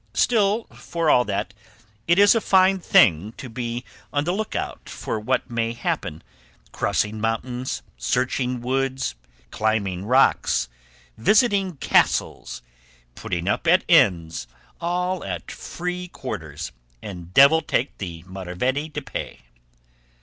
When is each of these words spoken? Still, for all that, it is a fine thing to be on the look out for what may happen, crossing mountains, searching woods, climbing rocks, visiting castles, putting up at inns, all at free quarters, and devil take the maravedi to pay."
Still, 0.15 0.63
for 0.73 1.11
all 1.11 1.23
that, 1.25 1.53
it 2.07 2.17
is 2.17 2.33
a 2.33 2.41
fine 2.41 2.79
thing 2.79 3.33
to 3.33 3.47
be 3.49 3.85
on 4.11 4.23
the 4.23 4.31
look 4.31 4.55
out 4.55 4.89
for 4.89 5.19
what 5.19 5.47
may 5.47 5.73
happen, 5.73 6.23
crossing 6.71 7.21
mountains, 7.21 7.83
searching 7.97 8.61
woods, 8.61 9.13
climbing 9.51 10.05
rocks, 10.05 10.69
visiting 11.19 11.75
castles, 11.75 12.63
putting 13.13 13.47
up 13.47 13.67
at 13.67 13.83
inns, 13.87 14.47
all 14.79 15.23
at 15.23 15.51
free 15.51 16.07
quarters, 16.07 16.71
and 17.03 17.31
devil 17.35 17.61
take 17.61 17.95
the 17.99 18.23
maravedi 18.23 18.89
to 18.95 19.03
pay." 19.03 19.41